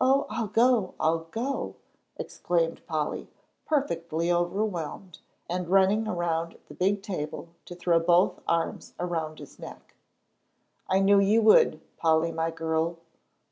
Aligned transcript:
"Oh, 0.00 0.26
I'll 0.28 0.48
go, 0.48 0.94
I'll 0.98 1.20
go!" 1.30 1.76
exclaimed 2.16 2.84
Polly, 2.88 3.28
perfectly 3.64 4.32
overwhelmed, 4.32 5.20
and 5.48 5.68
running 5.68 6.08
around 6.08 6.58
the 6.66 6.74
big 6.74 7.00
table 7.00 7.50
to 7.66 7.76
throw 7.76 8.00
both 8.00 8.40
arms 8.48 8.94
around 8.98 9.38
his 9.38 9.56
neck. 9.60 9.94
"I 10.88 10.98
knew 10.98 11.20
you 11.20 11.42
would, 11.42 11.80
Polly 11.96 12.32
my 12.32 12.50
girl. 12.50 12.98